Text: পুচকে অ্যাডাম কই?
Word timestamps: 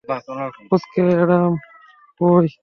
পুচকে 0.69 1.03
অ্যাডাম 1.11 1.51
কই? 2.21 2.45